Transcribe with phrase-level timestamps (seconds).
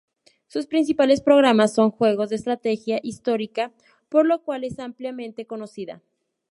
[0.47, 3.71] Sus principales programas son juegos de estrategia histórica
[4.09, 6.01] por lo cual es ampliamente conocida.